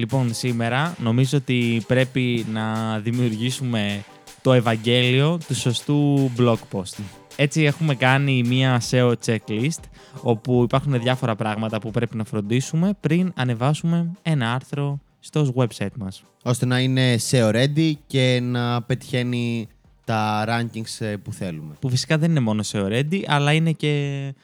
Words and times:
Λοιπόν, 0.00 0.34
σήμερα 0.34 0.96
νομίζω 0.98 1.38
ότι 1.38 1.82
πρέπει 1.86 2.46
να 2.52 2.98
δημιουργήσουμε 2.98 4.04
το 4.42 4.52
Ευαγγέλιο 4.52 5.38
του 5.46 5.54
σωστού 5.54 6.30
blog 6.38 6.56
post. 6.72 7.02
Έτσι 7.36 7.62
έχουμε 7.62 7.94
κάνει 7.94 8.42
μία 8.42 8.82
SEO 8.90 9.12
checklist 9.26 9.82
όπου 10.22 10.62
υπάρχουν 10.62 11.00
διάφορα 11.00 11.36
πράγματα 11.36 11.80
που 11.80 11.90
πρέπει 11.90 12.16
να 12.16 12.24
φροντίσουμε 12.24 12.96
πριν 13.00 13.32
ανεβάσουμε 13.36 14.10
ένα 14.22 14.52
άρθρο 14.54 15.00
στο 15.20 15.52
website 15.56 15.96
μας. 15.98 16.22
Ώστε 16.42 16.66
να 16.66 16.80
είναι 16.80 17.18
SEO 17.30 17.54
ready 17.54 17.92
και 18.06 18.40
να 18.42 18.82
πετυχαίνει 18.82 19.68
τα 20.04 20.44
rankings 20.48 21.06
ε, 21.06 21.16
που 21.16 21.32
θέλουμε. 21.32 21.74
Που 21.80 21.88
φυσικά 21.88 22.18
δεν 22.18 22.30
είναι 22.30 22.40
μόνο 22.40 22.62
SEO 22.72 22.88
ready, 22.88 23.22
αλλά 23.26 23.52
είναι 23.52 23.72
και, 23.72 24.34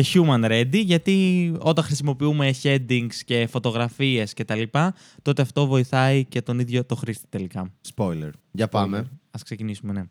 και 0.00 0.04
human 0.14 0.44
ready, 0.44 0.84
γιατί 0.84 1.52
όταν 1.58 1.84
χρησιμοποιούμε 1.84 2.54
headings 2.62 3.14
και 3.24 3.46
φωτογραφίες 3.46 4.32
και 4.34 4.44
τα 4.44 4.54
λοιπά, 4.54 4.94
τότε 5.22 5.42
αυτό 5.42 5.66
βοηθάει 5.66 6.24
και 6.24 6.42
τον 6.42 6.58
ίδιο 6.58 6.84
το 6.84 6.94
χρήστη 6.94 7.26
τελικά. 7.28 7.72
Spoiler. 7.94 8.30
Για 8.52 8.68
πάμε. 8.68 9.10
Ας 9.30 9.42
ξεκινήσουμε, 9.42 9.92
ναι. 9.92 10.02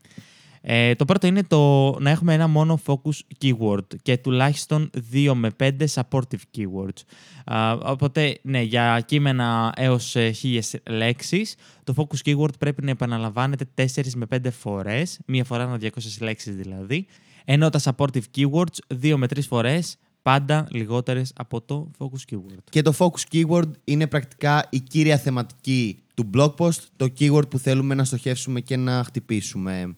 Ε, 0.62 0.96
το 0.96 1.06
πρώτο 1.06 1.28
είναι 1.28 1.44
το 1.44 1.92
να 2.00 2.10
έχουμε 2.10 2.34
ένα 2.34 2.48
μόνο 2.48 2.80
focus 2.86 3.20
keyword 3.42 3.86
και 4.02 4.18
τουλάχιστον 4.18 4.90
2 5.14 5.32
με 5.34 5.50
5 5.60 5.72
supportive 5.94 6.44
keywords. 6.58 7.02
Α, 7.46 7.72
οπότε, 7.72 8.40
ναι, 8.42 8.62
για 8.62 9.04
κείμενα 9.06 9.74
έως 9.76 10.16
1000 10.16 10.60
λέξεις, 10.90 11.56
το 11.84 11.94
focus 11.98 12.30
keyword 12.30 12.58
πρέπει 12.60 12.84
να 12.84 12.90
επαναλαμβάνεται 12.90 13.66
4 13.76 13.86
με 14.16 14.26
5 14.26 14.52
φορές, 14.52 15.20
μία 15.26 15.44
φορά 15.44 15.64
ανά 15.64 15.78
200 15.82 15.90
λέξεις 16.20 16.56
δηλαδή, 16.56 17.08
ενώ 17.46 17.70
τα 17.70 17.80
supportive 17.84 18.24
keywords 18.36 18.98
2 19.02 19.16
με 19.18 19.28
3 19.36 19.40
φορές 19.48 19.98
πάντα 20.22 20.68
λιγότερες 20.72 21.32
από 21.36 21.62
το 21.62 21.92
focus 21.98 22.34
keyword. 22.34 22.64
Και 22.70 22.82
το 22.82 22.94
focus 22.98 23.36
keyword 23.36 23.72
είναι 23.84 24.08
πρακτικά 24.08 24.68
η 24.70 24.80
κύρια 24.80 25.18
θεματική 25.18 26.00
του 26.14 26.30
blog 26.34 26.56
post, 26.56 26.80
το 26.96 27.08
keyword 27.20 27.50
που 27.50 27.60
θέλουμε 27.60 27.96
να 27.96 28.04
στοχεύσουμε 28.04 28.62
και 28.62 28.78
να 28.78 29.04
χτυπήσουμε. 29.04 29.98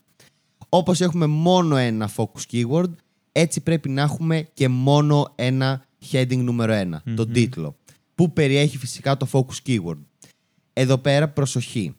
Όπως 0.69 1.01
έχουμε 1.01 1.25
μόνο 1.25 1.75
ένα 1.75 2.09
focus 2.15 2.41
keyword, 2.51 2.91
έτσι 3.31 3.61
πρέπει 3.61 3.89
να 3.89 4.01
έχουμε 4.01 4.47
και 4.53 4.67
μόνο 4.67 5.33
ένα 5.35 5.85
heading 6.11 6.37
νούμερο 6.37 6.71
ένα, 6.73 7.03
τον 7.15 7.31
τίτλο, 7.31 7.75
που 8.15 8.33
περιέχει 8.33 8.77
φυσικά 8.77 9.17
το 9.17 9.27
focus 9.31 9.69
keyword. 9.69 9.99
Εδώ 10.73 10.97
πέρα 10.97 11.29
προσοχή. 11.29 11.95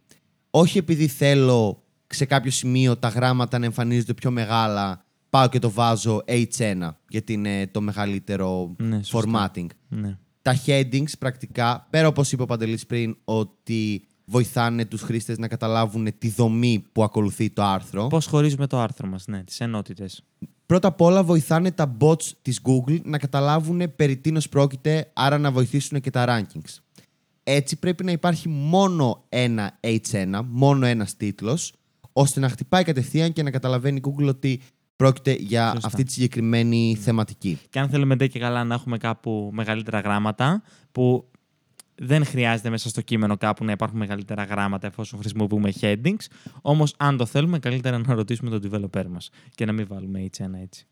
Όχι 0.50 0.78
επειδή 0.78 1.06
θέλω 1.06 1.82
σε 2.06 2.24
κάποιο 2.24 2.50
σημείο 2.50 2.96
τα 2.96 3.08
γράμματα 3.08 3.58
να 3.58 3.64
εμφανίζονται 3.64 4.14
πιο 4.14 4.30
μεγάλα, 4.30 5.04
πάω 5.30 5.48
και 5.48 5.58
το 5.58 5.70
βάζω 5.70 6.22
H1, 6.28 6.88
γιατί 7.08 7.32
είναι 7.32 7.66
το 7.66 7.80
μεγαλύτερο 7.80 8.74
Ναι, 8.78 9.02
σωστά. 9.02 9.50
formatting. 9.54 9.66
Ναι. 9.88 10.18
Τα 10.42 10.60
headings 10.66 11.10
πρακτικά, 11.18 11.86
πέρα 11.90 12.06
όπως 12.08 12.32
είπε 12.32 12.42
ο 12.42 12.46
Παντελής 12.46 12.86
πριν, 12.86 13.16
ότι 13.24 14.06
βοηθάνε 14.24 14.84
τους 14.84 15.00
χρήστες 15.02 15.38
να 15.38 15.48
καταλάβουν 15.48 16.08
τη 16.18 16.28
δομή 16.30 16.84
που 16.92 17.02
ακολουθεί 17.02 17.50
το 17.50 17.62
άρθρο. 17.62 18.06
Πώς 18.06 18.26
χωρίζουμε 18.26 18.66
το 18.66 18.78
άρθρο 18.80 19.08
μας, 19.08 19.26
ναι, 19.26 19.44
τις 19.44 19.60
ενότητες. 19.60 20.22
Πρώτα 20.66 20.88
απ' 20.88 21.00
όλα 21.00 21.22
βοηθάνε 21.22 21.70
τα 21.70 21.96
bots 22.00 22.22
της 22.42 22.60
Google 22.64 23.00
να 23.02 23.18
καταλάβουν 23.18 23.82
περί 23.96 24.16
τίνος 24.16 24.48
πρόκειται, 24.48 25.10
άρα 25.12 25.38
να 25.38 25.50
βοηθήσουν 25.50 26.00
και 26.00 26.10
τα 26.10 26.24
rankings. 26.28 26.78
Έτσι 27.42 27.78
πρέπει 27.78 28.04
να 28.04 28.12
υπάρχει 28.12 28.48
μόνο 28.48 29.24
ένα 29.28 29.78
H1, 29.80 30.40
μόνο 30.48 30.86
ένας 30.86 31.16
τίτλος, 31.16 31.72
ώστε 32.12 32.40
να 32.40 32.48
χτυπάει 32.48 32.84
κατευθείαν 32.84 33.32
και 33.32 33.42
να 33.42 33.50
καταλαβαίνει 33.50 33.96
η 33.96 34.02
Google 34.06 34.26
ότι 34.28 34.60
πρόκειται 34.98 35.32
για 35.32 35.70
Σωστά. 35.70 35.86
αυτή 35.86 36.02
τη 36.02 36.12
συγκεκριμένη 36.12 36.98
θεματική. 37.00 37.58
Και 37.70 37.78
αν 37.78 37.88
θέλουμε 37.88 38.16
ντε 38.16 38.26
και 38.26 38.38
καλά 38.38 38.64
να 38.64 38.74
έχουμε 38.74 38.98
κάπου 38.98 39.50
μεγαλύτερα 39.52 40.00
γράμματα, 40.00 40.62
που 40.92 41.30
δεν 41.94 42.24
χρειάζεται 42.24 42.70
μέσα 42.70 42.88
στο 42.88 43.00
κείμενο 43.00 43.36
κάπου 43.36 43.64
να 43.64 43.72
υπάρχουν 43.72 43.98
μεγαλύτερα 43.98 44.44
γράμματα 44.44 44.86
εφόσον 44.86 45.18
χρησιμοποιούμε 45.18 45.72
headings. 45.80 46.26
Όμως, 46.62 46.94
αν 46.96 47.16
το 47.16 47.26
θέλουμε, 47.26 47.58
καλύτερα 47.58 47.98
να 47.98 48.14
ρωτήσουμε 48.14 48.58
τον 48.58 48.70
developer 48.70 49.04
μας 49.08 49.30
και 49.54 49.64
να 49.64 49.72
μην 49.72 49.86
βάλουμε 49.88 50.28
H1 50.38 50.62
έτσι. 50.62 50.86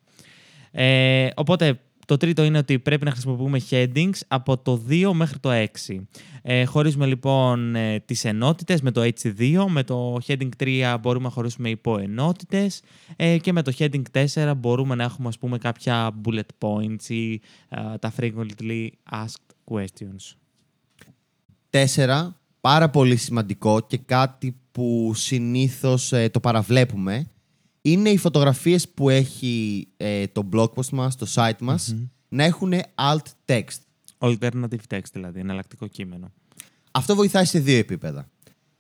Ε, 0.71 1.29
οπότε, 1.35 1.81
το 2.07 2.17
τρίτο 2.17 2.45
είναι 2.45 2.59
ότι 2.59 2.79
πρέπει 2.79 3.05
να 3.05 3.11
χρησιμοποιούμε 3.11 3.61
headings 3.71 4.19
από 4.29 4.59
το 4.59 4.83
2 4.89 5.11
μέχρι 5.13 5.39
το 5.39 5.51
6. 5.53 5.67
Ε, 6.43 6.65
χωρίζουμε 6.65 7.07
λοιπόν 7.07 7.75
ε, 7.75 8.01
τις 8.01 8.25
ενότητες 8.25 8.81
με 8.81 8.91
το 8.91 9.03
H2, 9.03 9.65
με 9.69 9.83
το 9.83 10.19
heading 10.27 10.49
3 10.59 10.97
μπορούμε 11.01 11.25
να 11.25 11.31
χωρίσουμε 11.31 11.69
υποενότητες 11.69 12.83
ε, 13.17 13.39
και 13.39 13.53
με 13.53 13.63
το 13.63 13.73
heading 13.79 14.03
4 14.35 14.53
μπορούμε 14.57 14.95
να 14.95 15.05
έχουμε 15.05 15.29
ας 15.29 15.39
πούμε 15.39 15.59
κάποια 15.59 16.11
bullet 16.25 16.41
points 16.59 17.09
ή 17.09 17.33
ε, 17.33 17.39
τα 18.01 18.13
frequently 18.19 18.89
asked 19.11 19.75
questions. 19.75 20.35
Τέσσερα, 21.71 22.41
πάρα 22.61 22.91
πολύ 22.91 23.17
σημαντικό 23.17 23.81
και 23.81 23.99
κάτι 23.99 24.57
που 24.73 25.13
συνήθως 25.15 26.13
ε, 26.13 26.29
το 26.29 26.41
παραβλέπουμε, 26.41 27.31
είναι 27.91 28.09
οι 28.09 28.17
φωτογραφίες 28.17 28.89
που 28.89 29.09
έχει 29.09 29.87
ε, 29.97 30.27
το 30.27 30.49
blog 30.53 30.69
post 30.75 30.89
μας, 30.93 31.17
το 31.17 31.27
site 31.35 31.61
μας, 31.61 31.95
να 32.29 32.45
έχουν 32.45 32.73
alt 32.95 33.27
text. 33.47 33.79
Alternative 34.19 34.87
text 34.91 35.11
δηλαδή, 35.13 35.41
εναλλακτικό 35.41 35.87
κείμενο. 35.87 36.33
Αυτό 36.91 37.15
βοηθάει 37.15 37.45
σε 37.45 37.59
δύο 37.59 37.79
επίπεδα. 37.79 38.29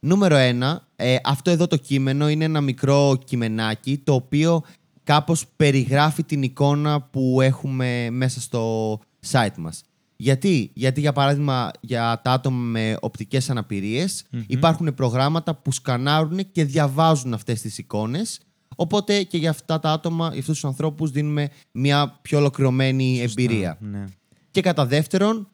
Νούμερο 0.00 0.36
ένα, 0.36 0.88
ε, 0.96 1.16
αυτό 1.24 1.50
εδώ 1.50 1.66
το 1.66 1.76
κείμενο 1.76 2.28
είναι 2.28 2.44
ένα 2.44 2.60
μικρό 2.60 3.18
κειμενάκι 3.24 3.98
το 3.98 4.14
οποίο 4.14 4.62
κάπως 5.02 5.46
περιγράφει 5.56 6.24
την 6.24 6.42
εικόνα 6.42 7.02
που 7.02 7.40
έχουμε 7.40 8.10
μέσα 8.10 8.40
στο 8.40 8.98
site 9.30 9.56
μας. 9.56 9.82
Γιατί, 10.16 10.70
Γιατί 10.74 11.00
για 11.00 11.12
παράδειγμα 11.12 11.70
για 11.80 12.20
τα 12.24 12.32
άτομα 12.32 12.56
με 12.56 12.96
οπτικές 13.00 13.50
αναπηρίες 13.50 14.24
υπάρχουν 14.46 14.94
προγράμματα 14.94 15.54
που 15.54 15.72
σκανάρουν 15.72 16.50
και 16.52 16.64
διαβάζουν 16.64 17.34
αυτές 17.34 17.60
τις 17.60 17.78
εικόνες 17.78 18.40
οπότε 18.76 19.22
και 19.22 19.36
για 19.36 19.50
αυτά 19.50 19.80
τα 19.80 19.90
άτομα, 19.90 20.28
για 20.28 20.40
αυτούς 20.40 20.54
τους 20.54 20.64
ανθρώπους 20.64 21.10
δίνουμε 21.10 21.48
μια 21.72 22.18
πιο 22.22 22.38
ολοκληρωμένη 22.38 23.20
εμπειρία. 23.20 23.78
Ναι. 23.80 24.04
Και 24.50 24.60
κατά 24.60 24.86
δεύτερον, 24.86 25.48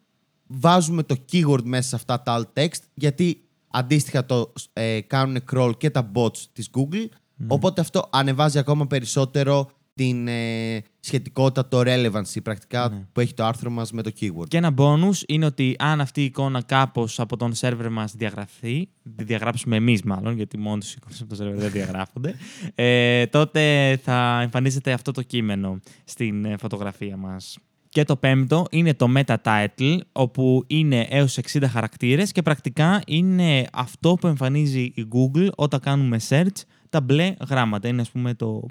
βάζουμε 0.47 1.03
το 1.03 1.17
keyword 1.33 1.63
μέσα 1.63 1.89
σε 1.89 1.97
αυτά 1.97 2.23
τα 2.23 2.39
alt 2.41 2.61
text, 2.61 2.81
γιατί 2.95 3.45
αντίστοιχα 3.69 4.27
το 4.27 4.53
ε, 4.73 5.01
κάνουν 5.01 5.39
crawl 5.53 5.73
και 5.79 5.91
τα 5.91 6.11
bots 6.15 6.39
της 6.53 6.71
Google, 6.75 7.09
οπότε 7.47 7.81
αυτό 7.81 8.09
ανεβάζει 8.13 8.59
ακόμα 8.59 8.87
περισσότερο 8.87 9.71
την 9.95 10.29
ε, 10.29 10.83
σχετικότητα, 11.01 11.69
το 11.69 11.81
relevancy 11.85 12.43
πρακτικά 12.43 13.09
που 13.13 13.21
έχει 13.21 13.35
το 13.35 13.45
άρθρο 13.45 13.71
μας 13.71 13.93
με 13.93 14.03
το 14.03 14.11
keyword. 14.21 14.49
Και 14.49 14.57
ένα 14.57 14.75
bonus 14.77 15.17
είναι 15.27 15.45
ότι 15.45 15.77
αν 15.79 16.01
αυτή 16.01 16.21
η 16.21 16.25
εικόνα 16.25 16.63
κάπως 16.63 17.21
από 17.21 17.37
τον 17.37 17.55
σερβερ 17.55 17.91
μας 17.91 18.13
διαγραφεί, 18.17 18.89
τη 19.17 19.25
διαγράψουμε 19.25 19.77
εμείς 19.77 20.03
μάλλον, 20.03 20.37
γιατί 20.37 20.59
μόνο 20.59 20.79
οι 20.83 20.95
εικόνες 20.97 21.21
από 21.21 21.29
τον 21.29 21.37
σερβερ 21.37 21.59
δεν 21.59 21.71
διαγράφονται, 21.71 22.35
ε, 22.75 23.27
τότε 23.27 23.97
θα 24.03 24.41
εμφανίζεται 24.43 24.93
αυτό 24.93 25.13
το 25.13 25.23
κείμενο 25.23 25.81
στην 26.05 26.45
ε, 26.45 26.57
φωτογραφία 26.57 27.17
μας. 27.17 27.59
Και 27.89 28.05
το 28.05 28.17
πέμπτο 28.17 28.67
είναι 28.71 28.95
το 28.95 29.07
meta 29.17 29.37
title, 29.45 29.99
όπου 30.13 30.65
είναι 30.67 31.07
έως 31.11 31.39
60 31.53 31.63
χαρακτήρες 31.69 32.33
και 32.33 32.43
πρακτικά 32.43 33.03
είναι 33.07 33.67
αυτό 33.73 34.15
που 34.15 34.27
εμφανίζει 34.27 34.81
η 34.81 35.09
Google 35.13 35.49
όταν 35.57 35.81
κάνουμε 35.81 36.21
search 36.29 36.61
τα 36.91 37.01
μπλε 37.01 37.35
γράμματα. 37.49 37.89
Είναι 37.89 38.01
ας 38.01 38.11
πούμε 38.11 38.35
το, 38.35 38.67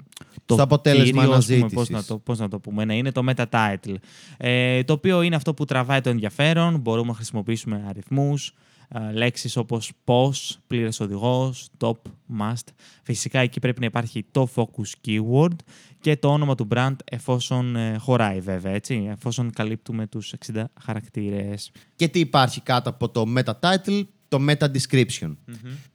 το 0.46 0.54
Στο 0.54 0.62
αποτέλεσμα 0.62 1.04
κύριος, 1.04 1.36
ας 1.36 1.46
πούμε, 1.46 1.56
αναζήτησης. 1.56 1.74
πώς 1.74 1.88
να 1.88 2.04
το, 2.04 2.18
πώς 2.18 2.38
να 2.38 2.48
το 2.48 2.58
πούμε. 2.58 2.84
Ναι, 2.84 2.96
είναι 2.96 3.12
το 3.12 3.22
meta 3.28 3.44
title. 3.50 3.94
Ε, 4.36 4.82
το 4.84 4.92
οποίο 4.92 5.22
είναι 5.22 5.36
αυτό 5.36 5.54
που 5.54 5.64
τραβάει 5.64 6.00
το 6.00 6.10
ενδιαφέρον. 6.10 6.78
Μπορούμε 6.80 7.08
να 7.08 7.14
χρησιμοποιήσουμε 7.14 7.84
αριθμούς, 7.88 8.54
ε, 8.88 9.12
λέξεις 9.12 9.56
όπως 9.56 9.92
πώς, 10.04 10.58
πλήρες 10.66 11.00
οδηγός, 11.00 11.68
top, 11.78 11.96
must. 12.40 12.66
Φυσικά 13.02 13.38
εκεί 13.38 13.60
πρέπει 13.60 13.80
να 13.80 13.86
υπάρχει 13.86 14.24
το 14.30 14.48
focus 14.54 15.08
keyword 15.08 15.56
και 16.00 16.16
το 16.16 16.28
όνομα 16.28 16.54
του 16.54 16.68
brand 16.74 16.96
εφόσον 17.04 17.76
ε, 17.76 17.96
χωράει 17.98 18.40
βέβαια, 18.40 18.72
έτσι, 18.72 19.08
εφόσον 19.10 19.50
καλύπτουμε 19.50 20.06
τους 20.06 20.34
60 20.52 20.64
χαρακτήρες. 20.80 21.70
Και 21.96 22.08
τι 22.08 22.18
υπάρχει 22.20 22.60
κάτω 22.60 22.90
από 22.90 23.08
το 23.08 23.24
meta 23.36 23.52
title, 23.60 24.02
το 24.32 24.40
meta 24.48 24.66
description. 24.70 25.36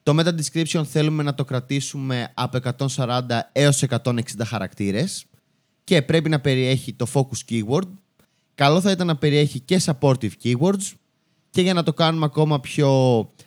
Το 0.04 0.16
meta 0.20 0.34
description 0.40 0.84
θέλουμε 0.86 1.24
να 1.24 1.34
το 1.34 1.44
κρατήσουμε 1.44 2.32
από 2.34 2.60
140 2.96 3.22
έως 3.52 3.84
160 3.90 4.20
χαρακτήρες 4.46 5.26
και 5.84 6.02
πρέπει 6.02 6.30
να 6.30 6.40
περιέχει 6.40 6.94
το 6.94 7.08
focus 7.14 7.52
keyword. 7.52 7.88
Καλό 8.56 8.82
θα 8.82 8.92
ήταν 8.92 9.08
να 9.08 9.16
περιέχει 9.16 9.60
και 9.60 9.82
supportive 9.86 10.32
keywords 10.44 10.94
και 11.50 11.62
για 11.62 11.74
να 11.74 11.84
το 11.84 11.94
κάνουμε 11.94 12.26
ακόμα 12.26 12.60
πιο 12.60 12.92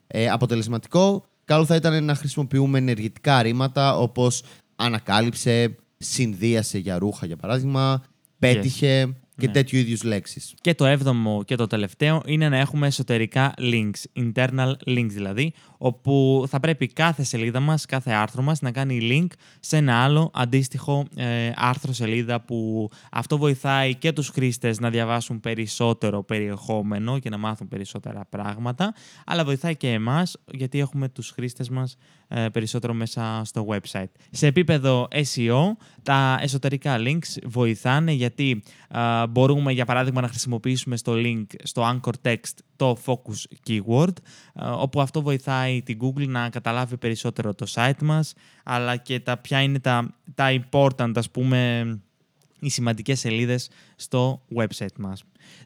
ε, 0.07 0.29
αποτελεσματικό, 0.29 1.25
καλό 1.45 1.65
θα 1.65 1.75
ήταν 1.75 2.05
να 2.05 2.15
χρησιμοποιούμε 2.15 2.79
ενεργητικά 2.79 3.43
ρήματα 3.43 3.97
όπως 3.97 4.43
ανακάλυψε, 4.77 5.77
συνδύασε 5.99 6.79
για 6.79 6.99
ρούχα 6.99 7.27
για 7.27 7.37
παράδειγμα, 7.37 8.03
πέτυχε, 8.39 9.15
και 9.41 9.47
Ναι. 9.47 9.53
τέτοιου 9.53 9.79
είδου 9.79 10.09
λέξεις. 10.09 10.55
Και 10.61 10.75
το 10.75 10.87
έβδομο 10.87 11.43
και 11.45 11.57
το 11.57 11.67
τελευταίο 11.67 12.23
είναι 12.27 12.49
να 12.49 12.57
έχουμε 12.57 12.87
εσωτερικά 12.87 13.55
links, 13.59 14.23
internal 14.35 14.73
links 14.87 15.09
δηλαδή, 15.11 15.53
όπου 15.79 16.45
θα 16.49 16.61
πρέπει 16.61 16.87
κάθε 16.87 17.23
σελίδα 17.23 17.61
μας, 17.61 17.87
κάθε 17.87 18.11
άρθρο 18.13 18.43
μας 18.43 18.61
να 18.61 18.71
κάνει 18.73 18.99
link 19.03 19.35
σε 19.61 19.77
ένα 19.77 20.03
άλλο 20.03 20.31
αντίστοιχο 20.35 21.07
ε, 21.17 21.51
άρθρο 21.55 21.93
σελίδα 21.93 22.41
που 22.41 22.91
αυτό 23.11 23.39
βοηθάει 23.39 23.95
και 23.95 24.13
τους 24.13 24.29
χρήστες 24.29 24.81
να 24.81 24.91
διαβάσουν 24.91 25.41
περισσότερο 25.41 26.23
περιεχόμενο 26.23 27.19
και 27.19 27.31
να 27.31 27.37
μάθουν 27.37 27.69
περισσότερα 27.69 28.27
πράγματα, 28.31 28.95
αλλά 29.27 29.45
βοηθάει 29.45 29.77
και 29.77 29.89
εμάς 29.93 30.37
γιατί 30.53 30.79
έχουμε 30.81 31.09
τους 31.09 31.31
χρήστες 31.31 31.69
μας 31.69 31.97
ε, 32.29 32.49
περισσότερο 32.49 32.95
μέσα 32.95 33.43
στο 33.45 33.67
website. 33.71 34.11
Σε 34.31 34.47
επίπεδο 34.47 35.09
SEO, 35.11 35.61
τα 36.03 36.39
εσωτερικά 36.43 36.97
links 36.99 37.43
βοηθάνε 37.45 38.13
γιατί 38.13 38.63
α, 38.89 39.27
μπορούμε 39.31 39.73
για 39.73 39.85
παράδειγμα 39.85 40.21
να 40.21 40.29
χρησιμοποιήσουμε 40.29 40.97
στο 40.97 41.13
link 41.17 41.47
στο 41.63 41.83
anchor 41.83 42.29
text 42.29 42.55
το 42.77 42.99
focus 43.07 43.69
keyword 43.69 44.15
α, 44.55 44.73
όπου 44.73 45.01
αυτό 45.01 45.23
βοηθάει 45.23 45.83
την 45.83 45.99
Google 46.03 46.27
να 46.27 46.49
καταλάβει 46.49 46.97
περισσότερο 46.97 47.55
το 47.55 47.67
site 47.75 48.03
μας 48.03 48.35
αλλά 48.65 48.97
και 48.97 49.21
τα 49.21 49.37
ποια 49.37 49.63
είναι 49.63 49.79
τα, 49.79 50.15
τα 50.35 50.61
important 50.61 51.13
ας 51.15 51.31
πούμε 51.31 51.85
οι 52.61 52.69
σημαντικές 52.69 53.21
σελίδες 53.21 53.71
στο 53.97 54.43
website 54.55 54.97
μας. 54.99 55.23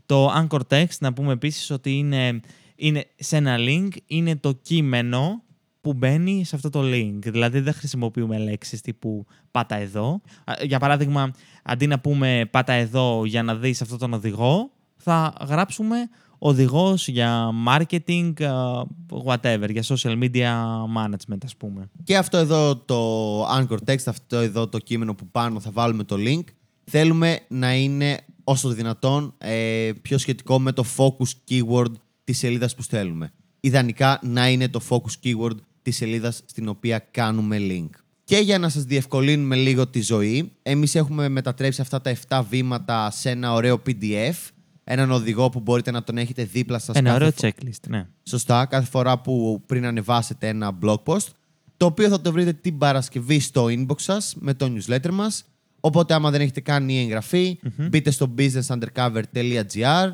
Το 0.06 0.32
anchor 0.32 0.60
text 0.68 0.98
να 1.00 1.12
πούμε 1.12 1.32
επίσης 1.32 1.70
ότι 1.70 1.98
είναι, 1.98 2.40
είναι 2.76 3.06
σε 3.16 3.36
ένα 3.36 3.56
link 3.58 3.88
είναι 4.06 4.36
το 4.36 4.52
κείμενο 4.52 5.42
που 5.84 5.92
μπαίνει 5.94 6.44
σε 6.44 6.56
αυτό 6.56 6.70
το 6.70 6.80
link. 6.82 7.18
Δηλαδή 7.18 7.60
δεν 7.60 7.72
χρησιμοποιούμε 7.72 8.38
λέξεις 8.38 8.80
τύπου 8.80 9.26
πάτα 9.50 9.74
εδώ. 9.74 10.20
Α, 10.44 10.52
Για 10.62 10.78
παράδειγμα, 10.78 11.30
αντί 11.62 11.86
να 11.86 12.00
πούμε 12.00 12.48
πάτα 12.50 12.72
εδώ 12.72 13.24
για 13.24 13.42
να 13.42 13.54
δεις 13.54 13.82
αυτόν 13.82 13.98
τον 13.98 14.12
οδηγό, 14.12 14.70
θα 14.96 15.32
γράψουμε 15.48 15.96
οδηγός 16.38 17.08
για 17.08 17.50
marketing, 17.68 18.42
α, 18.42 18.82
whatever, 19.24 19.70
για 19.70 19.82
social 19.86 20.22
media 20.22 20.52
management 20.96 21.44
ας 21.44 21.56
πούμε. 21.56 21.90
Και 22.04 22.16
αυτό 22.16 22.36
εδώ 22.36 22.76
το 22.76 23.44
anchor 23.46 23.78
text, 23.86 24.04
αυτό 24.06 24.36
εδώ 24.36 24.68
το 24.68 24.78
κείμενο 24.78 25.14
που 25.14 25.26
πάνω 25.26 25.60
θα 25.60 25.70
βάλουμε 25.70 26.04
το 26.04 26.16
link, 26.18 26.44
θέλουμε 26.84 27.40
να 27.48 27.74
είναι 27.74 28.20
όσο 28.44 28.68
το 28.68 28.74
δυνατόν 28.74 29.34
ε, 29.38 29.90
πιο 30.02 30.18
σχετικό 30.18 30.60
με 30.60 30.72
το 30.72 30.84
focus 30.96 31.50
keyword 31.50 31.92
της 32.24 32.38
σελίδας 32.38 32.74
που 32.74 32.82
στέλνουμε. 32.82 33.32
Ιδανικά 33.60 34.18
να 34.22 34.48
είναι 34.48 34.68
το 34.68 34.80
focus 34.88 35.26
keyword 35.26 35.56
της 35.84 35.96
σελίδας 35.96 36.42
στην 36.46 36.68
οποία 36.68 36.98
κάνουμε 37.10 37.56
link. 37.60 37.88
Και 38.24 38.36
για 38.36 38.58
να 38.58 38.68
σας 38.68 38.84
διευκολύνουμε 38.84 39.56
λίγο 39.56 39.86
τη 39.86 40.00
ζωή, 40.02 40.52
εμείς 40.62 40.94
έχουμε 40.94 41.28
μετατρέψει 41.28 41.80
αυτά 41.80 42.00
τα 42.00 42.10
7 42.28 42.42
βήματα 42.48 43.10
σε 43.10 43.30
ένα 43.30 43.52
ωραίο 43.52 43.82
PDF, 43.86 44.34
έναν 44.84 45.10
οδηγό 45.10 45.50
που 45.50 45.60
μπορείτε 45.60 45.90
να 45.90 46.02
τον 46.02 46.18
έχετε 46.18 46.44
δίπλα 46.44 46.78
σας 46.78 46.96
Ένα 46.96 47.10
κάθε 47.10 47.24
ωραίο 47.24 47.30
φο- 47.36 47.48
checklist, 47.48 47.88
ναι. 47.88 48.06
Σωστά, 48.22 48.66
κάθε 48.66 48.86
φορά 48.90 49.18
που 49.20 49.62
πριν 49.66 49.86
ανεβάσετε 49.86 50.48
ένα 50.48 50.78
blog 50.82 51.02
post, 51.04 51.26
το 51.76 51.86
οποίο 51.86 52.08
θα 52.08 52.20
το 52.20 52.32
βρείτε 52.32 52.52
την 52.52 52.78
Παρασκευή 52.78 53.40
στο 53.40 53.64
inbox 53.64 54.00
σας 54.00 54.34
με 54.38 54.54
το 54.54 54.72
newsletter 54.76 55.10
μας. 55.10 55.44
Οπότε 55.80 56.14
άμα 56.14 56.30
δεν 56.30 56.40
έχετε 56.40 56.60
κάνει 56.60 57.00
εγγραφή, 57.02 57.58
μπείτε 57.88 58.10
στο 58.10 58.34
businessundercover.gr 58.38 60.10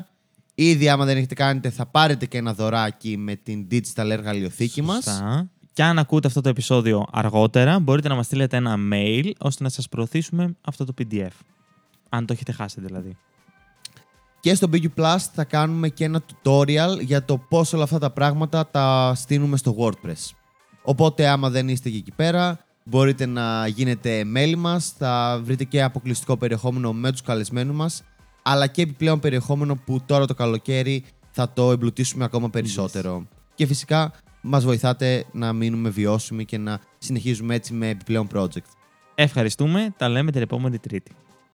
Ήδη 0.55 0.89
άμα 0.89 1.05
δεν 1.05 1.17
έχετε 1.17 1.33
κάνει 1.33 1.59
θα 1.69 1.85
πάρετε 1.85 2.25
και 2.25 2.37
ένα 2.37 2.53
δωράκι 2.53 3.17
με 3.17 3.35
την 3.35 3.67
digital 3.71 4.09
εργαλειοθήκη 4.09 4.81
μας. 4.81 5.05
Σωστά. 5.71 5.83
Και 5.83 5.83
αν 5.83 5.99
ακούτε 5.99 6.27
αυτό 6.27 6.41
το 6.41 6.49
επεισόδιο 6.49 7.05
αργότερα, 7.11 7.79
μπορείτε 7.79 8.07
να 8.07 8.15
μας 8.15 8.25
στείλετε 8.25 8.57
ένα 8.57 8.75
mail 8.91 9.31
ώστε 9.39 9.63
να 9.63 9.69
σας 9.69 9.89
προωθήσουμε 9.89 10.55
αυτό 10.61 10.85
το 10.85 10.93
PDF. 10.97 11.31
Αν 12.09 12.25
το 12.25 12.33
έχετε 12.33 12.51
χάσει 12.51 12.81
δηλαδή. 12.81 13.17
Και 14.39 14.55
στο 14.55 14.67
BQ 14.71 14.85
Plus 14.95 15.17
θα 15.33 15.43
κάνουμε 15.43 15.89
και 15.89 16.03
ένα 16.03 16.21
tutorial 16.25 16.99
για 17.01 17.25
το 17.25 17.37
πώς 17.37 17.73
όλα 17.73 17.83
αυτά 17.83 17.99
τα 17.99 18.09
πράγματα 18.09 18.67
τα 18.67 19.13
στείλουμε 19.15 19.57
στο 19.57 19.75
WordPress. 19.79 20.35
Οπότε 20.83 21.27
άμα 21.27 21.49
δεν 21.49 21.69
είστε 21.69 21.89
και 21.89 21.97
εκεί 21.97 22.11
πέρα, 22.11 22.59
μπορείτε 22.83 23.25
να 23.25 23.67
γίνετε 23.67 24.23
μέλη 24.23 24.55
μας, 24.55 24.93
θα 24.97 25.41
βρείτε 25.43 25.63
και 25.63 25.83
αποκλειστικό 25.83 26.37
περιεχόμενο 26.37 26.93
με 26.93 27.11
τους 27.11 27.21
καλεσμένους 27.21 27.75
μας, 27.75 28.03
αλλά 28.41 28.67
και 28.67 28.81
επιπλέον 28.81 29.19
περιεχόμενο 29.19 29.75
που 29.75 30.01
τώρα 30.05 30.25
το 30.25 30.33
καλοκαίρι 30.33 31.03
θα 31.31 31.49
το 31.53 31.71
εμπλουτίσουμε 31.71 32.23
ακόμα 32.23 32.49
περισσότερο. 32.49 33.27
Και 33.55 33.65
φυσικά 33.65 34.13
μας 34.41 34.65
βοηθάτε 34.65 35.25
να 35.31 35.53
μείνουμε 35.53 35.89
βιώσιμοι 35.89 36.45
και 36.45 36.57
να 36.57 36.79
συνεχίζουμε 36.97 37.55
έτσι 37.55 37.73
με 37.73 37.89
επιπλέον 37.89 38.27
project. 38.33 38.69
Ευχαριστούμε. 39.15 39.93
Τα 39.97 40.09
λέμε 40.09 40.31
την 40.31 40.41
επόμενη 40.41 40.79
Τρίτη. 40.79 41.11